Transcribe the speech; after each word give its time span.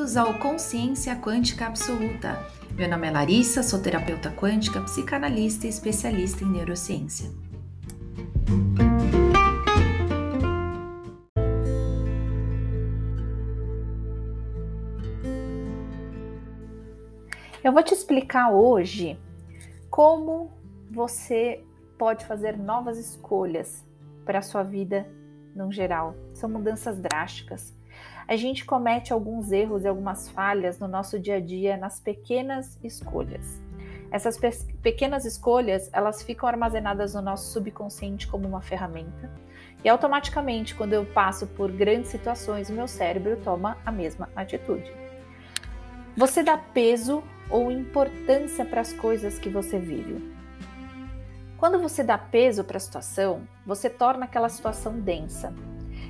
Bem-vindos 0.00 0.16
ao 0.16 0.38
Consciência 0.38 1.14
Quântica 1.14 1.66
Absoluta. 1.66 2.38
Meu 2.74 2.88
nome 2.88 3.06
é 3.06 3.10
Larissa, 3.10 3.62
sou 3.62 3.82
terapeuta 3.82 4.30
quântica, 4.30 4.80
psicanalista 4.80 5.66
e 5.66 5.68
especialista 5.68 6.42
em 6.42 6.52
neurociência. 6.52 7.30
Eu 17.62 17.70
vou 17.70 17.82
te 17.82 17.92
explicar 17.92 18.50
hoje 18.50 19.20
como 19.90 20.50
você 20.90 21.62
pode 21.98 22.24
fazer 22.24 22.56
novas 22.56 22.96
escolhas 22.96 23.86
para 24.24 24.38
a 24.38 24.42
sua 24.42 24.62
vida 24.62 25.06
no 25.54 25.70
geral. 25.70 26.14
São 26.32 26.48
mudanças 26.48 26.98
drásticas 26.98 27.78
a 28.26 28.36
gente 28.36 28.64
comete 28.64 29.12
alguns 29.12 29.50
erros 29.52 29.84
e 29.84 29.88
algumas 29.88 30.28
falhas 30.28 30.78
no 30.78 30.86
nosso 30.86 31.18
dia 31.18 31.36
a 31.36 31.40
dia 31.40 31.76
nas 31.76 31.98
pequenas 32.00 32.78
escolhas. 32.82 33.60
Essas 34.10 34.36
pe 34.36 34.50
pequenas 34.82 35.24
escolhas, 35.24 35.88
elas 35.92 36.22
ficam 36.22 36.48
armazenadas 36.48 37.14
no 37.14 37.22
nosso 37.22 37.52
subconsciente 37.52 38.26
como 38.26 38.48
uma 38.48 38.60
ferramenta, 38.60 39.30
e 39.82 39.88
automaticamente, 39.88 40.74
quando 40.74 40.92
eu 40.92 41.06
passo 41.06 41.46
por 41.46 41.70
grandes 41.72 42.10
situações, 42.10 42.68
o 42.68 42.72
meu 42.72 42.86
cérebro 42.86 43.36
toma 43.42 43.78
a 43.84 43.90
mesma 43.90 44.28
atitude. 44.36 44.92
Você 46.16 46.42
dá 46.42 46.58
peso 46.58 47.22
ou 47.48 47.70
importância 47.70 48.64
para 48.64 48.80
as 48.80 48.92
coisas 48.92 49.38
que 49.38 49.48
você 49.48 49.78
vive. 49.78 50.34
Quando 51.56 51.78
você 51.78 52.02
dá 52.02 52.18
peso 52.18 52.64
para 52.64 52.76
a 52.76 52.80
situação, 52.80 53.42
você 53.64 53.88
torna 53.88 54.24
aquela 54.24 54.48
situação 54.48 54.98
densa, 54.98 55.52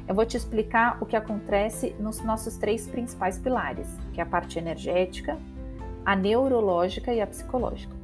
eu 0.09 0.15
vou 0.15 0.25
te 0.25 0.37
explicar 0.37 0.99
o 1.01 1.07
que 1.07 1.17
acontece 1.17 1.95
nos 1.99 2.23
nossos 2.23 2.57
três 2.57 2.87
principais 2.87 3.39
pilares, 3.39 3.87
que 4.13 4.21
é 4.21 4.25
a 4.25 4.27
parte 4.27 4.59
energética, 4.59 5.39
a 6.05 6.17
neurológica 6.17 7.13
e 7.13 7.21
a 7.21 7.27
psicológica. 7.27 8.01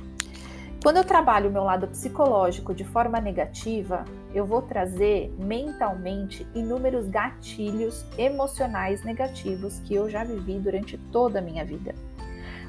Quando 0.83 0.99
eu 0.99 1.05
trabalho 1.05 1.51
o 1.51 1.53
meu 1.53 1.65
lado 1.65 1.89
psicológico 1.89 2.73
de 2.73 2.85
forma 2.85 3.21
negativa, 3.21 4.05
eu 4.33 4.47
vou 4.47 4.63
trazer 4.63 5.35
mentalmente 5.37 6.47
inúmeros 6.55 7.09
gatilhos 7.09 8.05
emocionais 8.17 9.03
negativos 9.03 9.81
que 9.81 9.95
eu 9.95 10.09
já 10.09 10.23
vivi 10.23 10.61
durante 10.61 10.97
toda 11.11 11.41
a 11.41 11.43
minha 11.43 11.65
vida. 11.65 11.93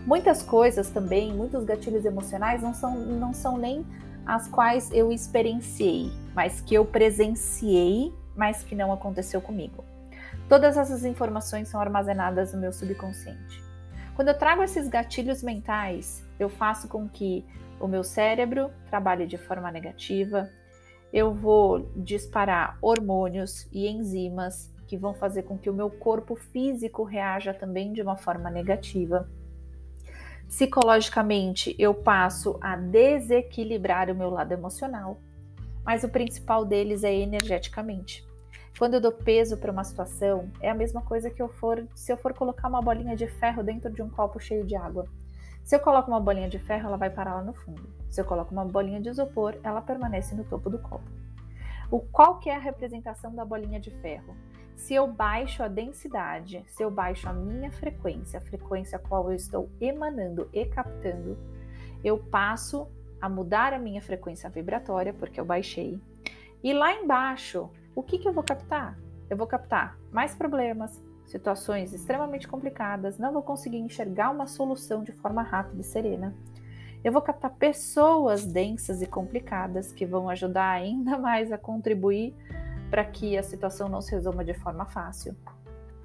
Muitas 0.04 0.42
coisas 0.42 0.90
também, 0.90 1.32
muitos 1.34 1.64
gatilhos 1.64 2.06
emocionais 2.06 2.62
não 2.62 2.74
são, 2.74 2.96
não 2.98 3.34
são 3.34 3.58
nem 3.58 3.86
as 4.26 4.48
quais 4.48 4.90
eu 4.92 5.12
experienciei, 5.12 6.12
mas 6.34 6.60
que 6.60 6.74
eu 6.74 6.86
presenciei 6.86 8.14
mas 8.38 8.64
que 8.64 8.76
não 8.76 8.94
aconteceu 8.94 9.42
comigo. 9.42 9.84
Todas 10.48 10.78
essas 10.78 11.04
informações 11.04 11.68
são 11.68 11.82
armazenadas 11.82 12.54
no 12.54 12.60
meu 12.62 12.72
subconsciente. 12.72 13.62
Quando 14.16 14.30
eu 14.30 14.38
trago 14.38 14.64
esses 14.64 14.88
gatilhos 14.88 15.44
mentais, 15.44 16.24
eu 16.40 16.48
faço 16.48 16.88
com 16.88 17.10
que 17.10 17.46
o 17.80 17.88
meu 17.88 18.04
cérebro 18.04 18.72
trabalhe 18.90 19.28
de 19.28 19.38
forma 19.38 19.72
negativa, 19.72 20.50
eu 21.12 21.34
vou 21.34 21.92
disparar 21.96 22.78
hormônios 22.82 23.68
e 23.72 23.88
enzimas 23.88 24.74
que 24.88 24.98
vão 24.98 25.14
fazer 25.14 25.44
com 25.44 25.58
que 25.58 25.70
o 25.70 25.74
meu 25.74 25.90
corpo 25.90 26.36
físico 26.36 27.04
reaja 27.04 27.54
também 27.54 27.94
de 27.94 28.02
uma 28.02 28.16
forma 28.16 28.50
negativa. 28.50 29.30
Psicologicamente, 30.48 31.76
eu 31.78 31.94
passo 31.94 32.58
a 32.62 32.76
desequilibrar 32.76 34.10
o 34.10 34.16
meu 34.16 34.30
lado 34.30 34.54
emocional, 34.54 35.20
mas 35.88 36.04
o 36.04 36.10
principal 36.10 36.66
deles 36.66 37.06
é 37.06 37.16
energeticamente. 37.16 38.28
Quando 38.78 38.96
eu 38.96 39.02
dou 39.02 39.14
peso 39.14 39.56
para 39.56 39.72
uma 39.72 39.86
situação, 39.86 40.52
é 40.60 40.70
a 40.70 40.76
mesma 40.76 41.02
coisa 41.02 41.30
que 41.30 41.42
eu 41.42 41.48
for 41.48 41.88
se 41.96 42.12
eu 42.12 42.18
for 42.18 42.34
colocar 42.34 42.68
uma 42.68 42.82
bolinha 42.82 43.16
de 43.16 43.26
ferro 43.26 43.64
dentro 43.64 43.90
de 43.90 44.02
um 44.02 44.10
copo 44.10 44.38
cheio 44.38 44.66
de 44.66 44.76
água. 44.76 45.08
Se 45.64 45.78
eu 45.78 45.80
coloco 45.80 46.12
uma 46.12 46.20
bolinha 46.20 46.50
de 46.50 46.60
ferro, 46.60 46.88
ela 46.88 46.98
vai 46.98 47.10
parar 47.10 47.36
lá 47.36 47.42
no 47.42 47.54
fundo. 47.54 47.90
Se 48.10 48.20
eu 48.20 48.26
coloco 48.26 48.52
uma 48.52 48.66
bolinha 48.66 49.00
de 49.00 49.08
isopor, 49.08 49.56
ela 49.64 49.82
permanece 49.82 50.36
no 50.36 50.44
topo 50.44 50.70
do 50.70 50.78
copo. 50.78 51.10
O 51.90 52.02
qual 52.02 52.38
que 52.38 52.50
é 52.50 52.56
a 52.58 52.60
representação 52.60 53.34
da 53.34 53.46
bolinha 53.46 53.80
de 53.80 53.92
ferro? 54.02 54.36
Se 54.76 54.94
eu 54.94 55.08
baixo 55.08 55.64
a 55.64 55.70
densidade, 55.70 56.66
se 56.68 56.84
eu 56.84 56.92
baixo 56.92 57.30
a 57.30 57.34
minha 57.34 57.72
frequência, 57.72 58.40
a 58.40 58.42
frequência 58.42 58.98
a 58.98 59.00
qual 59.00 59.30
eu 59.30 59.36
estou 59.38 59.70
emanando 59.80 60.50
e 60.52 60.66
captando, 60.66 61.38
eu 62.04 62.18
passo 62.18 62.90
a 63.22 63.28
mudar 63.28 63.74
a 63.74 63.80
minha 63.80 64.02
frequência 64.02 64.50
vibratória, 64.50 65.14
porque 65.14 65.40
eu 65.40 65.46
baixei. 65.46 66.00
E 66.64 66.74
lá 66.74 66.94
embaixo, 66.94 67.70
o 67.96 68.04
que, 68.04 68.18
que 68.18 68.28
eu 68.28 68.34
vou 68.34 68.44
captar? 68.44 68.98
Eu 69.30 69.38
vou 69.38 69.48
captar 69.48 69.98
mais 70.12 70.36
problemas, 70.36 71.02
situações 71.26 71.94
extremamente 71.94 72.48
complicadas, 72.48 73.18
não 73.18 73.34
vou 73.34 73.42
conseguir 73.42 73.78
enxergar 73.78 74.30
uma 74.30 74.48
solução 74.48 75.04
de 75.04 75.12
forma 75.12 75.42
rápida 75.42 75.82
e 75.82 75.84
serena. 75.84 76.34
Eu 77.04 77.12
vou 77.12 77.22
captar 77.22 77.52
pessoas 77.52 78.46
densas 78.46 79.02
e 79.02 79.06
complicadas 79.06 79.92
que 79.92 80.06
vão 80.06 80.30
ajudar 80.30 80.72
ainda 80.72 81.18
mais 81.20 81.52
a 81.52 81.58
contribuir 81.58 82.34
para 82.90 83.04
que 83.06 83.38
a 83.38 83.44
situação 83.44 83.90
não 83.90 84.02
se 84.02 84.12
resolva 84.12 84.44
de 84.44 84.54
forma 84.54 84.86
fácil. 84.86 85.36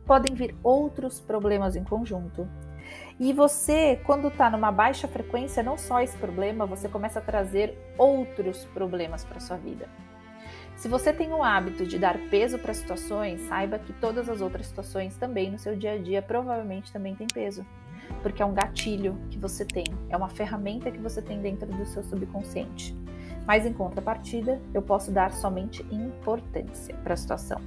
Podem 0.04 0.34
vir 0.34 0.54
outros 0.62 1.20
problemas 1.20 1.76
em 1.76 1.84
conjunto. 1.84 2.48
E 3.18 3.32
você, 3.32 4.00
quando 4.04 4.28
está 4.28 4.50
numa 4.50 4.72
baixa 4.72 5.06
frequência, 5.06 5.62
não 5.62 5.76
só 5.76 6.00
esse 6.00 6.16
problema, 6.16 6.66
você 6.66 6.88
começa 6.88 7.18
a 7.18 7.22
trazer 7.22 7.78
outros 7.96 8.64
problemas 8.66 9.24
para 9.24 9.40
sua 9.40 9.56
vida. 9.56 9.88
Se 10.76 10.88
você 10.88 11.12
tem 11.12 11.32
o 11.32 11.42
hábito 11.42 11.86
de 11.86 11.98
dar 11.98 12.18
peso 12.28 12.58
para 12.58 12.74
situações, 12.74 13.42
saiba 13.42 13.78
que 13.78 13.92
todas 13.92 14.28
as 14.28 14.40
outras 14.40 14.66
situações 14.66 15.16
também 15.16 15.50
no 15.50 15.58
seu 15.58 15.76
dia 15.76 15.92
a 15.92 15.98
dia 15.98 16.20
provavelmente 16.20 16.92
também 16.92 17.14
têm 17.14 17.28
peso, 17.32 17.64
porque 18.22 18.42
é 18.42 18.46
um 18.46 18.54
gatilho 18.54 19.16
que 19.30 19.38
você 19.38 19.64
tem, 19.64 19.84
é 20.08 20.16
uma 20.16 20.28
ferramenta 20.28 20.90
que 20.90 20.98
você 20.98 21.22
tem 21.22 21.40
dentro 21.40 21.68
do 21.68 21.86
seu 21.86 22.02
subconsciente. 22.02 22.96
Mas 23.46 23.66
em 23.66 23.72
contrapartida, 23.72 24.60
eu 24.72 24.82
posso 24.82 25.10
dar 25.12 25.32
somente 25.32 25.86
importância 25.92 26.96
para 26.96 27.14
a 27.14 27.16
situação. 27.16 27.60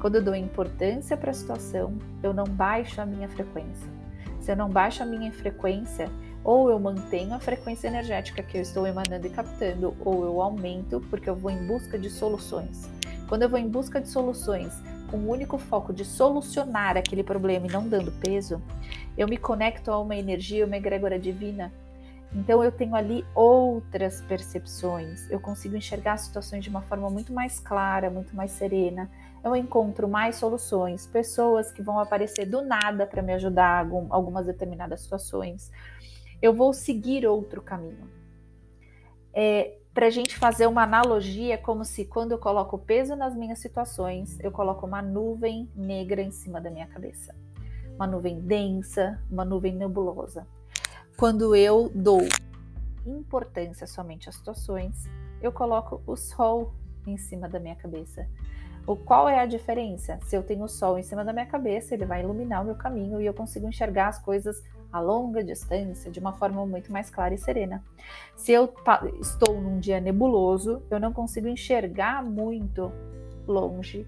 Quando 0.00 0.16
eu 0.16 0.22
dou 0.22 0.34
importância 0.34 1.16
para 1.16 1.30
a 1.30 1.34
situação, 1.34 1.98
eu 2.22 2.32
não 2.32 2.44
baixo 2.44 3.00
a 3.00 3.06
minha 3.06 3.28
frequência. 3.28 4.03
Se 4.44 4.52
eu 4.52 4.56
não 4.56 4.68
baixo 4.68 5.02
a 5.02 5.06
minha 5.06 5.32
frequência, 5.32 6.10
ou 6.44 6.68
eu 6.68 6.78
mantenho 6.78 7.32
a 7.32 7.40
frequência 7.40 7.88
energética 7.88 8.42
que 8.42 8.58
eu 8.58 8.60
estou 8.60 8.86
emanando 8.86 9.26
e 9.26 9.30
captando, 9.30 9.96
ou 10.04 10.22
eu 10.22 10.42
aumento 10.42 11.00
porque 11.08 11.30
eu 11.30 11.34
vou 11.34 11.50
em 11.50 11.66
busca 11.66 11.98
de 11.98 12.10
soluções. 12.10 12.86
Quando 13.26 13.44
eu 13.44 13.48
vou 13.48 13.58
em 13.58 13.66
busca 13.66 14.02
de 14.02 14.08
soluções 14.10 14.74
com 15.10 15.16
o 15.16 15.30
único 15.30 15.56
foco 15.56 15.94
de 15.94 16.04
solucionar 16.04 16.94
aquele 16.98 17.24
problema 17.24 17.66
e 17.66 17.72
não 17.72 17.88
dando 17.88 18.12
peso, 18.12 18.60
eu 19.16 19.26
me 19.26 19.38
conecto 19.38 19.90
a 19.90 19.98
uma 19.98 20.14
energia, 20.14 20.66
uma 20.66 20.76
egrégora 20.76 21.18
divina. 21.18 21.72
Então 22.34 22.62
eu 22.62 22.70
tenho 22.70 22.94
ali 22.94 23.24
outras 23.34 24.20
percepções, 24.20 25.26
eu 25.30 25.40
consigo 25.40 25.74
enxergar 25.74 26.18
situações 26.18 26.62
de 26.62 26.68
uma 26.68 26.82
forma 26.82 27.08
muito 27.08 27.32
mais 27.32 27.58
clara, 27.58 28.10
muito 28.10 28.36
mais 28.36 28.50
serena. 28.50 29.10
Eu 29.44 29.54
encontro 29.54 30.08
mais 30.08 30.36
soluções, 30.36 31.06
pessoas 31.06 31.70
que 31.70 31.82
vão 31.82 31.98
aparecer 31.98 32.46
do 32.46 32.62
nada 32.62 33.06
para 33.06 33.22
me 33.22 33.34
ajudar 33.34 33.86
em 33.86 34.06
algumas 34.10 34.46
determinadas 34.46 35.02
situações 35.02 35.70
eu 36.44 36.52
vou 36.52 36.74
seguir 36.74 37.26
outro 37.26 37.62
caminho. 37.62 38.06
É, 39.32 39.78
Para 39.94 40.08
a 40.08 40.10
gente 40.10 40.36
fazer 40.36 40.66
uma 40.66 40.82
analogia, 40.82 41.54
é 41.54 41.56
como 41.56 41.86
se 41.86 42.04
quando 42.04 42.32
eu 42.32 42.38
coloco 42.38 42.76
peso 42.76 43.16
nas 43.16 43.34
minhas 43.34 43.60
situações, 43.60 44.38
eu 44.40 44.50
coloco 44.50 44.84
uma 44.84 45.00
nuvem 45.00 45.70
negra 45.74 46.20
em 46.20 46.30
cima 46.30 46.60
da 46.60 46.70
minha 46.70 46.86
cabeça. 46.86 47.34
Uma 47.94 48.06
nuvem 48.06 48.40
densa, 48.40 49.22
uma 49.30 49.44
nuvem 49.44 49.74
nebulosa. 49.74 50.46
Quando 51.16 51.56
eu 51.56 51.90
dou 51.94 52.20
importância 53.06 53.86
somente 53.86 54.28
às 54.28 54.34
situações, 54.34 55.08
eu 55.40 55.50
coloco 55.50 56.02
o 56.06 56.16
sol 56.16 56.74
em 57.06 57.16
cima 57.16 57.48
da 57.48 57.58
minha 57.58 57.76
cabeça. 57.76 58.28
O 58.86 58.96
qual 58.96 59.28
é 59.28 59.38
a 59.38 59.46
diferença? 59.46 60.18
Se 60.26 60.36
eu 60.36 60.42
tenho 60.42 60.64
o 60.64 60.68
sol 60.68 60.98
em 60.98 61.02
cima 61.02 61.24
da 61.24 61.32
minha 61.32 61.46
cabeça, 61.46 61.94
ele 61.94 62.04
vai 62.04 62.22
iluminar 62.22 62.62
o 62.62 62.66
meu 62.66 62.74
caminho 62.74 63.20
e 63.20 63.26
eu 63.26 63.32
consigo 63.32 63.66
enxergar 63.66 64.08
as 64.08 64.18
coisas 64.18 64.62
a 64.92 65.00
longa 65.00 65.42
distância 65.42 66.10
de 66.10 66.20
uma 66.20 66.34
forma 66.34 66.64
muito 66.66 66.92
mais 66.92 67.10
clara 67.10 67.34
e 67.34 67.38
serena. 67.38 67.82
Se 68.36 68.52
eu 68.52 68.72
estou 69.20 69.60
num 69.60 69.80
dia 69.80 70.00
nebuloso, 70.00 70.82
eu 70.90 71.00
não 71.00 71.12
consigo 71.12 71.48
enxergar 71.48 72.22
muito 72.22 72.92
longe, 73.48 74.06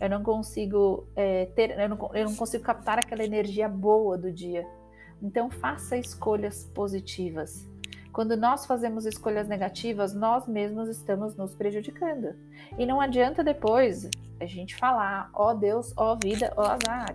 eu 0.00 0.08
não 0.08 0.22
consigo 0.22 1.06
é, 1.16 1.46
ter, 1.46 1.76
eu 1.76 1.88
não, 1.88 2.10
eu 2.14 2.24
não 2.26 2.36
consigo 2.36 2.62
captar 2.62 2.98
aquela 2.98 3.24
energia 3.24 3.68
boa 3.68 4.16
do 4.16 4.30
dia. 4.30 4.64
Então 5.20 5.50
faça 5.50 5.96
escolhas 5.96 6.70
positivas. 6.72 7.68
Quando 8.18 8.36
nós 8.36 8.66
fazemos 8.66 9.06
escolhas 9.06 9.46
negativas, 9.46 10.12
nós 10.12 10.48
mesmos 10.48 10.88
estamos 10.88 11.36
nos 11.36 11.54
prejudicando. 11.54 12.34
E 12.76 12.84
não 12.84 13.00
adianta 13.00 13.44
depois 13.44 14.10
a 14.40 14.44
gente 14.44 14.74
falar, 14.74 15.30
ó 15.32 15.50
oh 15.50 15.54
Deus, 15.54 15.94
ó 15.96 16.14
oh 16.14 16.18
vida, 16.20 16.52
ó 16.56 16.62
oh 16.62 16.66
azar. 16.66 17.14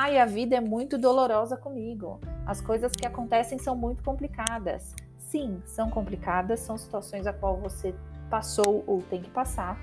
Ai, 0.00 0.18
a 0.18 0.24
vida 0.24 0.56
é 0.56 0.60
muito 0.60 0.96
dolorosa 0.96 1.54
comigo. 1.54 2.18
As 2.46 2.62
coisas 2.62 2.92
que 2.92 3.06
acontecem 3.06 3.58
são 3.58 3.76
muito 3.76 4.02
complicadas. 4.02 4.96
Sim, 5.18 5.62
são 5.66 5.90
complicadas, 5.90 6.60
são 6.60 6.78
situações 6.78 7.26
a 7.26 7.32
qual 7.34 7.58
você 7.58 7.94
passou 8.30 8.82
ou 8.86 9.02
tem 9.02 9.20
que 9.20 9.28
passar. 9.28 9.78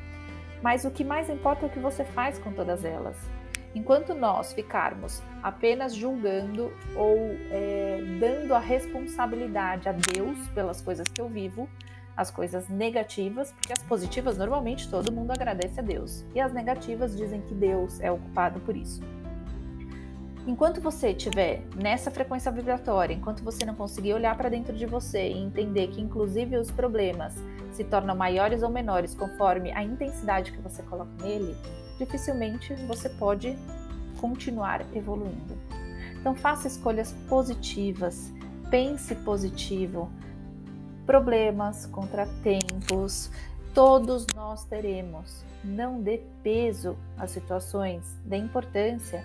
Mas 0.64 0.84
o 0.84 0.90
que 0.90 1.04
mais 1.04 1.30
importa 1.30 1.68
é 1.68 1.70
o 1.70 1.72
que 1.72 1.78
você 1.78 2.04
faz 2.04 2.40
com 2.40 2.52
todas 2.52 2.84
elas. 2.84 3.18
Enquanto 3.76 4.14
nós 4.14 4.54
ficarmos 4.54 5.22
apenas 5.44 5.94
julgando 5.94 6.72
ou 6.96 7.18
é, 7.52 8.02
dando 8.22 8.56
a 8.56 8.60
responsabilidade 8.60 9.90
a 9.90 9.92
Deus 9.92 10.38
pelas 10.56 10.82
coisas 10.82 11.06
que 11.10 11.20
eu 11.20 11.28
vivo, 11.28 11.70
as 12.16 12.32
coisas 12.32 12.70
negativas, 12.70 13.52
porque 13.52 13.74
as 13.74 13.84
positivas 13.84 14.38
normalmente 14.38 14.90
todo 14.90 15.12
mundo 15.12 15.32
agradece 15.32 15.82
a 15.82 15.84
Deus, 15.84 16.26
e 16.34 16.40
as 16.40 16.54
negativas 16.54 17.18
dizem 17.18 17.42
que 17.42 17.54
Deus 17.54 18.00
é 18.00 18.10
o 18.10 18.18
culpado 18.18 18.62
por 18.62 18.78
isso. 18.78 19.02
Enquanto 20.48 20.80
você 20.80 21.10
estiver 21.10 21.64
nessa 21.76 22.10
frequência 22.10 22.52
vibratória, 22.52 23.14
enquanto 23.14 23.44
você 23.44 23.66
não 23.66 23.76
conseguir 23.76 24.14
olhar 24.14 24.38
para 24.38 24.48
dentro 24.48 24.74
de 24.74 24.86
você 24.86 25.28
e 25.28 25.38
entender 25.38 25.88
que, 25.88 26.00
inclusive, 26.00 26.56
os 26.56 26.72
problemas 26.72 27.36
se 27.74 27.84
tornam 27.84 28.16
maiores 28.16 28.64
ou 28.64 28.70
menores 28.70 29.14
conforme 29.14 29.74
a 29.74 29.84
intensidade 29.84 30.54
que 30.54 30.62
você 30.62 30.82
coloca 30.84 31.12
nele, 31.22 31.58
dificilmente 31.98 32.74
você 32.88 33.10
pode 33.10 33.58
continuar 34.20 34.86
evoluindo. 34.96 35.58
Então, 36.20 36.36
faça 36.36 36.68
escolhas 36.68 37.14
positivas, 37.30 38.32
pense 38.70 39.14
positivo. 39.16 40.10
Problemas, 41.06 41.86
contratempos, 41.86 43.30
todos 43.74 44.26
nós 44.36 44.66
teremos. 44.66 45.44
Não 45.64 46.02
dê 46.02 46.22
peso 46.42 46.98
às 47.18 47.32
situações, 47.32 48.18
dê 48.26 48.38
importância 48.38 49.24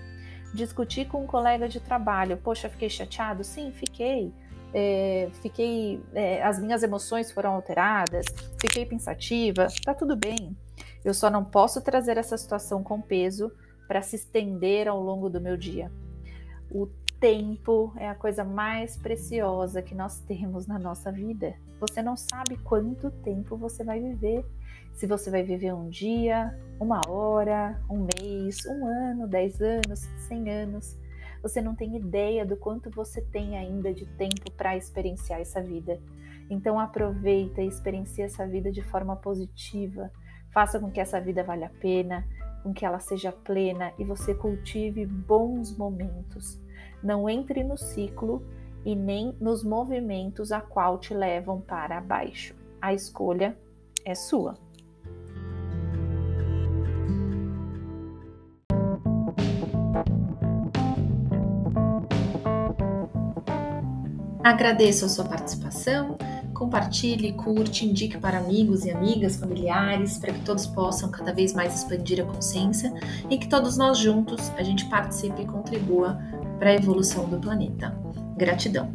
discutir 0.53 1.07
com 1.07 1.25
um 1.25 1.27
colega 1.27 1.69
de 1.69 1.81
trabalho. 1.81 2.37
Poxa, 2.37 2.69
fiquei 2.69 2.89
chateado? 2.89 3.45
Sim, 3.45 3.73
fiquei. 3.73 4.33
É, 4.73 5.29
fiquei, 5.43 6.03
é, 6.15 6.43
as 6.43 6.61
minhas 6.61 6.83
emoções 6.83 7.33
foram 7.33 7.55
alteradas, 7.55 8.27
fiquei 8.61 8.87
pensativa, 8.87 9.67
tá 9.85 9.95
tudo 9.95 10.17
bem. 10.17 10.57
Eu 11.05 11.15
só 11.15 11.31
não 11.31 11.45
posso 11.45 11.81
trazer 11.81 12.17
essa 12.17 12.37
situação 12.37 12.83
com 12.83 13.01
peso 13.01 13.51
para 13.89 14.03
se 14.03 14.17
estender 14.17 14.87
ao 14.87 15.03
longo 15.03 15.29
do 15.29 15.41
meu 15.41 15.57
dia. 15.57 15.91
O 16.71 16.87
tempo 17.19 17.93
é 17.97 18.09
a 18.09 18.15
coisa 18.15 18.45
mais 18.45 18.97
preciosa 18.97 19.83
que 19.83 19.95
nós 19.95 20.21
temos 20.21 20.67
na 20.67 20.79
nossa 20.79 21.11
vida. 21.13 21.55
Você 21.79 22.03
não 22.03 22.17
sabe 22.17 22.57
quanto 22.59 23.11
tempo 23.11 23.57
você 23.57 23.85
vai 23.85 24.01
viver. 24.01 24.45
Se 24.95 25.07
você 25.07 25.31
vai 25.31 25.43
viver 25.43 25.73
um 25.75 25.89
dia, 25.89 26.59
uma 26.79 27.01
hora, 27.09 27.81
um 27.89 28.07
mês, 28.17 28.65
um 28.67 28.87
ano, 28.87 29.27
dez 29.27 29.61
anos, 29.61 30.01
cem 30.29 30.51
anos. 30.51 30.97
Você 31.43 31.61
não 31.61 31.75
tem 31.75 31.97
ideia 31.97 32.45
do 32.45 32.57
quanto 32.57 32.91
você 32.91 33.21
tem 33.21 33.57
ainda 33.57 33.93
de 33.93 34.07
tempo 34.07 34.51
para 34.57 34.77
experienciar 34.77 35.41
essa 35.41 35.63
vida. 35.63 36.01
Então 36.49 36.79
aproveita 36.79 37.63
e 37.63 37.69
experiencia 37.69 38.25
essa 38.25 38.47
vida 38.47 38.71
de 38.71 38.83
forma 38.83 39.17
positiva. 39.17 40.11
Faça 40.53 40.79
com 40.81 40.91
que 40.91 41.01
essa 41.01 41.21
vida 41.21 41.45
valha 41.45 41.67
a 41.69 41.81
pena, 41.81 42.27
com 42.63 42.73
que 42.73 42.85
ela 42.85 42.99
seja 42.99 43.33
plena 43.33 43.93
e 43.99 44.05
você 44.05 44.35
cultive 44.35 45.07
bons 45.07 45.77
momentos. 45.77 46.61
Não 47.03 47.29
entre 47.29 47.65
no 47.65 47.77
ciclo 47.77 48.45
e 48.85 48.95
nem 48.95 49.35
nos 49.41 49.63
movimentos 49.63 50.53
a 50.53 50.61
qual 50.61 50.99
te 50.99 51.15
levam 51.15 51.61
para 51.61 52.01
baixo. 52.01 52.55
A 52.81 52.93
escolha 52.93 53.57
é 54.05 54.15
sua. 54.15 54.55
Agradeço 64.51 65.05
a 65.05 65.09
sua 65.09 65.25
participação. 65.25 66.19
Compartilhe, 66.53 67.33
curte, 67.35 67.87
indique 67.87 68.19
para 68.19 68.39
amigos 68.39 68.85
e 68.85 68.91
amigas, 68.91 69.37
familiares, 69.37 70.19
para 70.19 70.33
que 70.33 70.41
todos 70.41 70.67
possam 70.67 71.09
cada 71.09 71.33
vez 71.33 71.53
mais 71.53 71.77
expandir 71.77 72.21
a 72.21 72.25
consciência 72.27 72.93
e 73.31 73.39
que 73.39 73.47
todos 73.47 73.77
nós 73.77 73.97
juntos 73.97 74.51
a 74.59 74.63
gente 74.65 74.87
participe 74.87 75.43
e 75.43 75.47
contribua 75.47 76.21
para 76.59 76.71
a 76.71 76.75
evolução 76.75 77.29
do 77.29 77.39
planeta. 77.39 77.97
Gratidão. 78.37 78.91